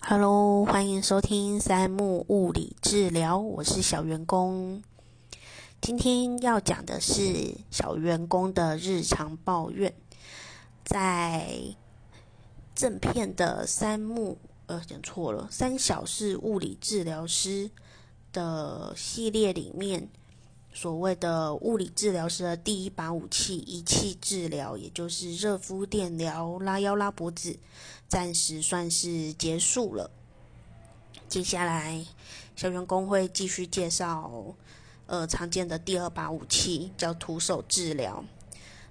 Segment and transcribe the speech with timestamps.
[0.00, 4.82] Hello，欢迎收听三木物理治疗，我是小员工。
[5.80, 9.92] 今天要讲的是小员工的日常抱怨，
[10.84, 11.74] 在
[12.74, 17.70] 正片的三木呃讲错了，三小是物理治疗师
[18.32, 20.08] 的系列里面。
[20.76, 27.58] 所谓的物理治疗师的第一把武器——仪器治疗，也就是热敷、电疗、拉腰、拉脖子，
[28.06, 30.10] 暂时算是结束了。
[31.30, 32.04] 接下来，
[32.54, 34.54] 小员工会继续介绍，
[35.06, 38.22] 呃，常见的第二把武器叫徒手治疗。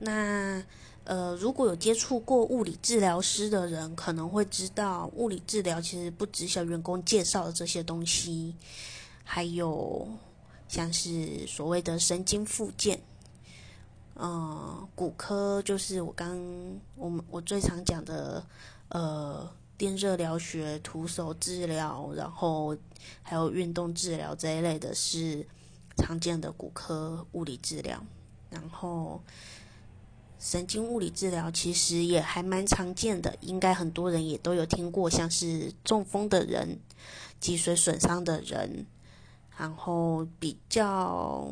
[0.00, 0.60] 那，
[1.04, 8.56] 呃，如果有接触过物理治疗师的人，可能会知道，物理治疗其实不止小员工介绍的这些东西，
[9.22, 10.08] 还有。
[10.68, 13.00] 像是所谓的神经复健，
[14.16, 16.38] 嗯，骨科就是我刚
[16.94, 18.44] 我们我最常讲的，
[18.90, 22.76] 呃，电热疗学、徒手治疗，然后
[23.22, 25.46] 还有运动治疗这一类的，是
[25.96, 27.98] 常见的骨科物理治疗。
[28.50, 29.22] 然后
[30.38, 36.78] 神经物理治疗其实也还蛮常见的，应该很多人也都有听过，像是中风的人、
[37.40, 38.84] 脊髓损伤的人。
[39.58, 41.48] 然后比较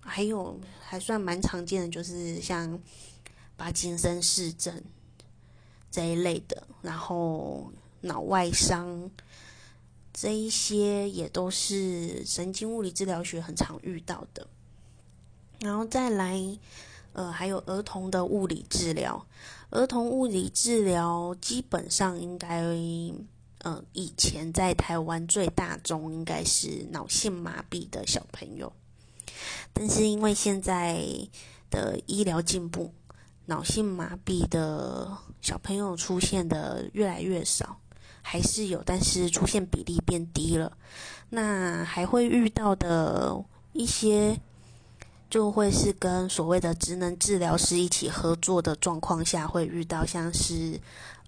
[0.00, 2.78] 还有还算蛮常见的，就是像
[3.56, 4.82] 帕金森氏症
[5.88, 9.08] 这一类的，然后脑外伤
[10.12, 14.46] 这一些也都是神经物理治疗学很常遇到的。
[15.60, 16.58] 然后再来，
[17.12, 19.24] 呃，还有儿童的物理治疗，
[19.70, 22.64] 儿童物理治疗基本上应该。
[23.66, 28.70] 嗯，以前在台湾最大宗应该是脑性麻痹的小朋友，
[29.72, 31.02] 但是因为现在
[31.70, 32.92] 的医疗进步，
[33.46, 37.78] 脑性麻痹的小朋友出现的越来越少，
[38.20, 40.76] 还是有，但是出现比例变低了。
[41.30, 43.42] 那还会遇到的
[43.72, 44.38] 一些，
[45.30, 50.78] 就会是跟所谓的职能治疗师一起合作的状况下，会遇到像是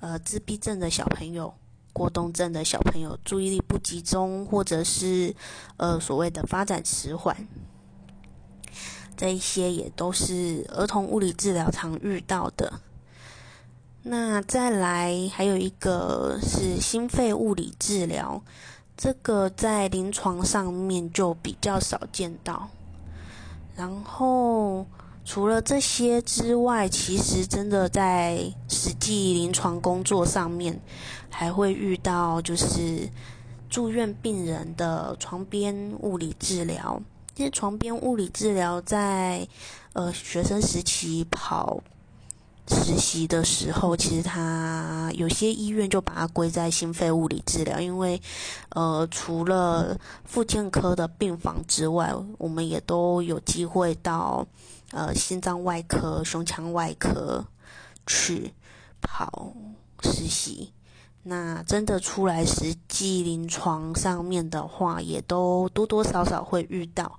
[0.01, 1.55] 呃自闭症的小朋友。
[1.97, 5.34] 过动症的小朋友注意力不集中，或者是
[5.79, 7.34] 呃所谓的发展迟缓，
[9.17, 12.81] 这一些也都是儿童物理治疗常遇到的。
[14.03, 18.43] 那再来还有一个是心肺物理治疗，
[18.95, 22.69] 这个在临床上面就比较少见到。
[23.75, 24.84] 然后。
[25.27, 28.39] 除了这些之外，其实真的在
[28.69, 30.81] 实际临床工作上面，
[31.29, 33.11] 还会遇到就是
[33.69, 37.03] 住院病人的床边物理治疗。
[37.35, 39.47] 其实床边物理治疗在
[39.95, 41.83] 呃学生时期跑
[42.69, 48.23] 实习的时候，其实他有些医院就把它归在心肺物理治疗，因为
[48.69, 54.47] 呃除了复健科的病房之外，我们也都有机会到。
[54.93, 57.45] 呃，心脏外科、胸腔外科
[58.07, 58.55] 去
[59.01, 59.53] 跑
[60.03, 60.73] 实习，
[61.25, 67.19] 那真的出来实际临床上面的话，也都多多少少会遇到。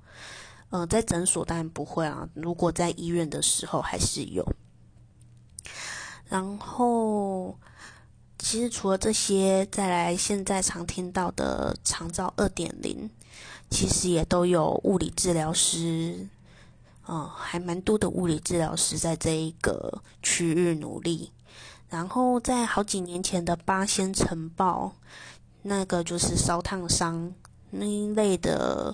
[0.70, 4.46] 呃，在诊所当然不会啊，如果在医院的时候还是有。
[6.30, 7.58] 然后，
[8.38, 13.10] 其实除了这些，再来现在常听到的长照二点零，
[13.70, 16.28] 其实也都有物理治疗师。
[17.10, 21.32] 嗯，还蛮多的物理治疗师在这一个区域努力。
[21.90, 24.92] 然后在好几年前的八仙城堡，
[25.62, 27.34] 那个就是烧烫伤
[27.70, 28.94] 那一类的，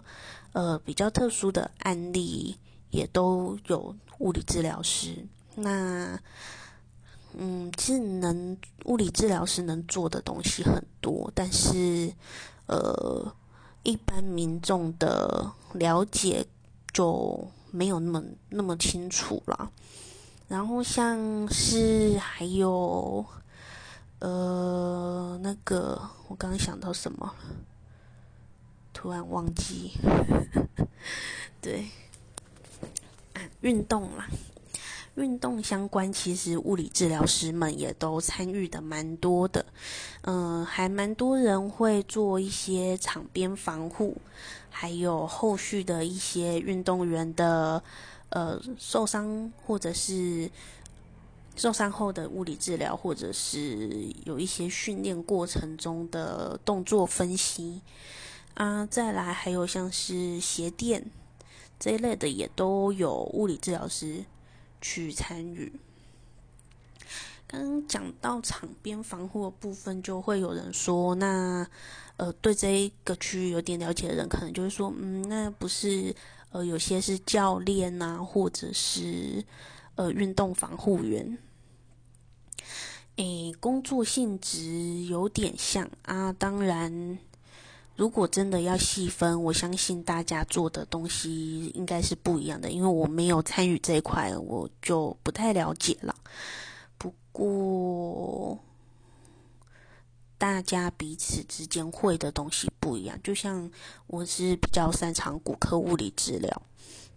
[0.52, 2.56] 呃，比较特殊的案例，
[2.92, 5.26] 也都有物理治疗师。
[5.56, 6.20] 那，
[7.36, 12.14] 嗯，其实能物理治疗师能做的东西很多，但是，
[12.68, 13.36] 呃，
[13.82, 16.46] 一般民众的了解
[16.94, 17.48] 就。
[17.76, 19.72] 没有那么那么清楚了，
[20.48, 21.18] 然后像
[21.50, 23.26] 是还有，
[24.20, 27.34] 呃，那个我刚想到什么，
[28.94, 29.94] 突然忘记，
[31.60, 31.88] 对，
[33.62, 34.28] 运动啦。
[35.16, 39.64] 运动相关，其实物理治疗师们也都参与的蛮多的，
[40.22, 44.18] 嗯，还蛮多人会做一些场边防护，
[44.72, 47.84] 还有后续的一些运动员的
[48.30, 50.50] 呃受伤或者是
[51.56, 57.82] 受伤后的物理治疗，或者是有一些训练过程中的动作分析
[58.56, 61.06] 啊，再来还有像是鞋垫
[61.80, 64.26] 这一类的，也都有物理治疗师。
[64.84, 65.72] 去参与。
[67.48, 71.66] 刚刚讲到场边防护的部分，就会有人说，那
[72.18, 76.14] 呃，对这一个区域有点了解的人，可能就会说，嗯，那不是
[76.52, 79.46] 呃，有些是教练呐，或者是
[79.96, 81.38] 呃，运动防护员。
[83.18, 86.34] 诶，工作性质有点像啊。
[86.34, 87.20] 当然，
[87.96, 92.72] 如果真的要细分，我相信大家做的东西应该是不一样的。
[92.72, 96.16] 因为我没有参与这一块，我就不太了解了。
[96.98, 98.58] 不过，
[100.38, 103.18] 大家彼此之间会的东西不一样。
[103.24, 103.70] 就像
[104.08, 106.62] 我是比较擅长骨科物理治疗，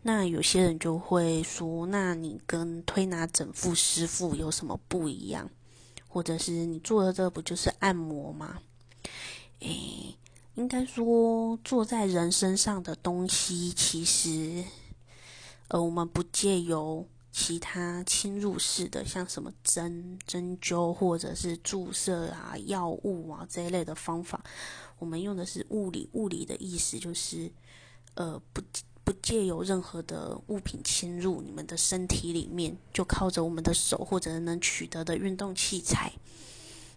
[0.02, 5.50] 那有些人就会说：“那你跟推拿整复师傅有什么不一样？”
[6.06, 8.58] 或者是你做的这不就是按摩吗？
[9.60, 10.14] 诶，
[10.56, 14.64] 应该说坐在人身上的东西，其实
[15.68, 24.42] 呃，我们不借由其他侵入式的，像什么针针灸或者是注射啊、药物啊这一类的方法，
[24.98, 26.10] 我们用的是物理。
[26.12, 27.50] 物理的意思就是
[28.14, 28.60] 呃不。
[29.06, 36.12] 不借由任何的物品侵入你们的身体里面，就靠着我们的手或者能取得的运动器材。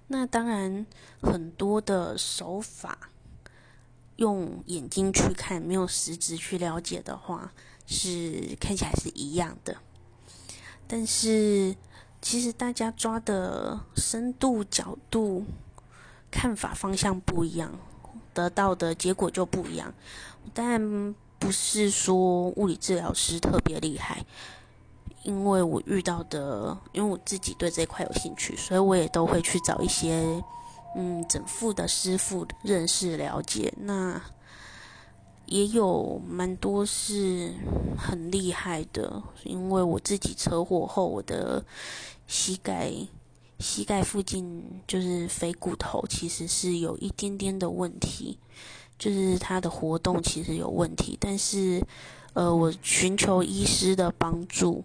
[0.08, 0.88] 那当然，
[1.22, 3.12] 很多的手法
[4.20, 7.52] 用眼睛去看，没有实质去了解的话，
[7.88, 9.78] 是看起来是一样的。
[10.88, 11.74] 但是，
[12.22, 15.46] 其实大家抓的深度、角度、
[16.30, 17.72] 看法方向不一样，
[18.34, 19.94] 得到的结果就不一样。
[20.54, 24.26] 但不是说物理治疗师特别厉害，
[25.24, 30.44] 因为我遇到的，因为我自己对这块有兴趣，所以我也都会去找一些
[30.96, 33.74] 嗯整复的师傅认识了解。
[33.78, 34.22] 那
[35.46, 37.54] 也有蛮多是
[37.98, 41.64] 很厉害的，因为我自己车祸后，我的
[42.28, 42.92] 膝盖
[43.60, 48.38] 膝盖附近就是腓骨头，其实是有一点点的问题。
[49.00, 51.82] 就是他的活动其实有问题，但是，
[52.34, 54.84] 呃，我寻求医师的帮助，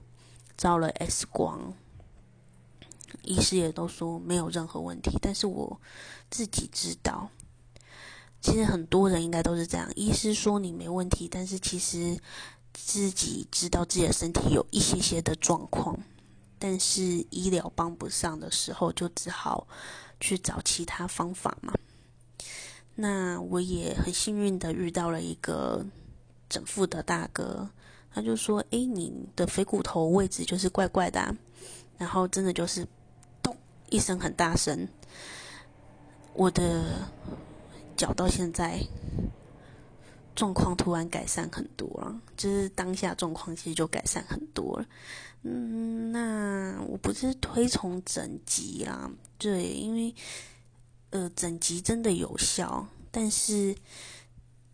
[0.56, 1.74] 照了 X 光，
[3.24, 5.18] 医师也都说没有任何问题。
[5.20, 5.80] 但是我
[6.30, 7.28] 自己知道，
[8.40, 12.18] 其实很多人应该都是这样，医师说你没问题，但是其实
[12.72, 15.98] 自己知道自己的身体有一些些的状况，
[16.58, 19.66] 但是医疗帮不上的时候，就只好
[20.20, 21.72] 去找其他方法嘛。
[22.96, 25.84] 那我也很幸运的遇到了一个
[26.48, 27.68] 整复的大哥，
[28.12, 31.36] 他就说：“哎，你的腓骨头位置就是怪怪的。”啊
[31.96, 32.84] 然后真的就是
[33.94, 34.88] 一声很大声，
[36.32, 37.08] 我的
[37.96, 38.81] 脚到现在
[40.35, 44.87] 状况突然改善很多了，就是当下状况其实就改善很多了。
[45.43, 49.08] 嗯，那我不是推崇整脊啦，
[49.38, 50.14] 对，因为。
[51.11, 53.76] 呃，整集真的有效，但是，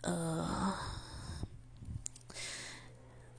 [0.01, 0.75] 呃，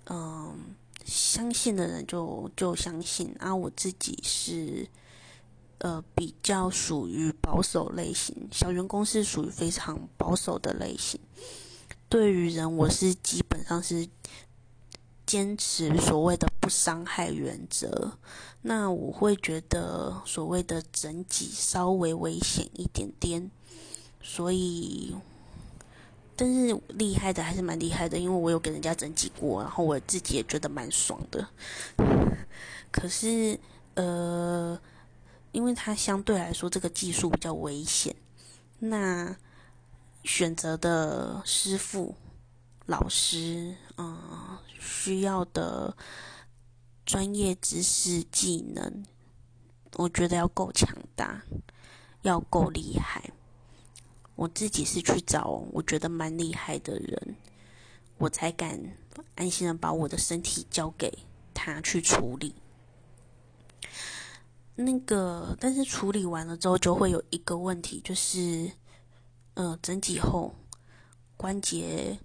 [0.06, 3.56] 嗯，相信的人就就相信啊。
[3.56, 4.88] 我自己是
[5.82, 11.20] 呃比较属于保守类型，小员工是属于非常保守的类型。
[12.10, 14.08] 对于人，我是基本上是。
[15.24, 18.18] 坚持所谓的不伤害原则，
[18.64, 23.50] 那我会觉得所谓的整体稍微危险一点点，
[24.22, 25.16] 所以，
[26.36, 31.48] 但是厉害的还是蛮厉害的，因为我有给人家整体过，然后我自己也觉得蛮爽的。
[32.92, 33.58] 可是，
[33.94, 34.78] 呃，
[35.52, 38.16] 因为它相对来说这个技术比较危险，
[38.80, 39.36] 那
[40.24, 42.16] 选择的师傅。
[42.88, 45.96] 老师，嗯，需要的
[47.06, 49.06] 专业知识、技能，
[49.94, 51.44] 我觉得要够强大，
[52.24, 53.32] 要够厉害。
[54.36, 57.36] 我自己是去找我觉得蛮厉害的人，
[58.18, 58.78] 我才敢
[59.36, 61.20] 安心的把我的身体交给
[61.54, 62.56] 他去处理。
[64.82, 68.72] 那个，但是处理完了之后，就会有一个问题，就是，
[69.54, 70.56] 呃，整体后
[71.38, 72.20] 关节。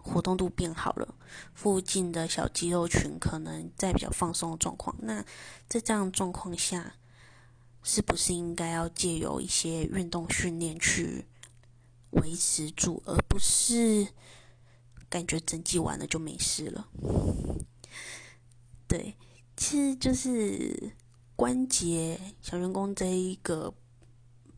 [0.00, 1.14] 活动度变好了，
[1.52, 4.96] 附近的小肌肉群可能在比较放松的状况。
[5.00, 5.22] 那
[5.68, 6.94] 在这样状况下，
[7.82, 11.26] 是不是应该要借由一些运动训练去
[12.12, 14.08] 维持住，而不是
[15.10, 16.88] 感觉整季完了就没事了？
[18.88, 19.14] 对，
[19.58, 20.92] 其实就是
[21.38, 23.72] 关节小员工这一个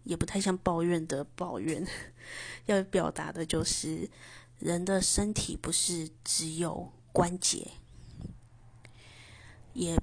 [0.04, 1.86] 也不太像抱怨的抱怨，
[2.64, 4.08] 要表达的就是。
[4.58, 7.66] 人的身体不是只有关节，
[9.72, 9.96] 也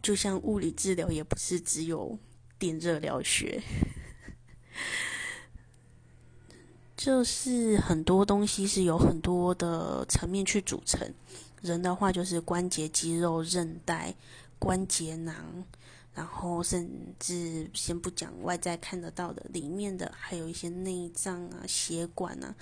[0.00, 2.16] 就像物理治疗，也不是只有
[2.56, 3.60] 电热疗学，
[6.96, 11.12] 就是很多东西是有很多的层面去组成。
[11.60, 14.14] 人的话，就是关节、肌肉、韧带、
[14.60, 15.64] 关节囊。
[16.12, 22.54] 然后，甚至先不讲外在看得到的，里面的还有一些内脏啊、血管啊，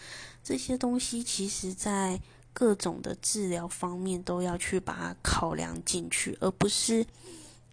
[0.44, 2.20] 这些东西，其实在
[2.52, 7.06] 各种的治疗方面都要去把它考量进去，而不是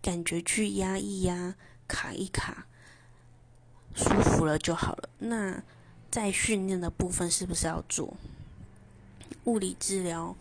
[0.01, 1.55] 感觉去压抑呀、
[1.87, 2.65] 卡一卡，
[3.93, 5.09] 舒服了就好了。
[5.19, 5.61] 那
[6.09, 8.15] 在训练的部分是不是要做
[9.43, 10.35] 物理治疗？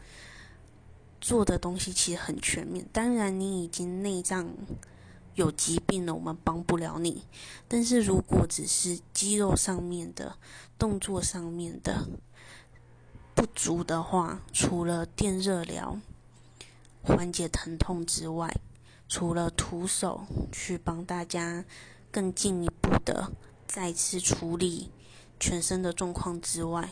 [1.20, 2.86] 做的东西其实很全面。
[2.92, 4.48] 当然，你已经内脏。
[5.34, 7.24] 有疾病了，我们帮不了你。
[7.68, 10.36] 但是如果只是肌肉上面的
[10.78, 12.08] 动作上面的
[13.34, 15.98] 不足的话，除了电热疗
[17.02, 18.54] 缓解疼痛之外，
[19.08, 21.64] 除了徒手去帮大家
[22.10, 23.32] 更进一步的
[23.66, 24.90] 再次处理
[25.38, 26.90] 全身的状况之外，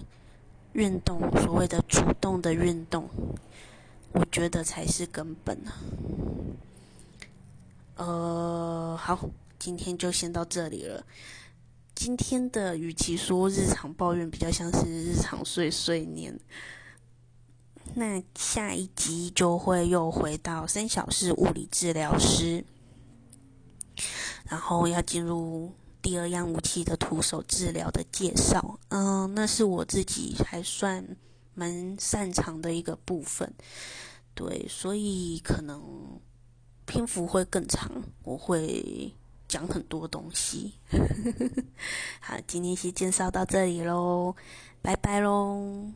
[0.73, 3.09] 运动所谓的主动的运动，
[4.13, 5.79] 我觉得才是根本啊。
[7.97, 9.19] 呃，好，
[9.59, 11.05] 今天就先到这里了。
[11.95, 16.41] 今天的与其说日常抱怨，比较像是日常碎碎念。
[17.95, 22.65] 那下一集就会又回到三小时物理治疗师，
[24.47, 25.71] 然后要进入
[26.01, 28.81] 第二样武器的徒手治疗的介绍。
[28.89, 31.07] 嗯，那是我自己还算
[31.55, 33.53] 蛮擅长的一个部分。
[34.35, 36.19] 对，所以可能。
[36.87, 37.91] 篇幅会更长，
[38.25, 39.13] 我会
[39.49, 40.75] 讲很多东西。
[42.21, 44.35] 好，今天先介绍到这里喽，
[44.81, 45.93] 拜拜喽。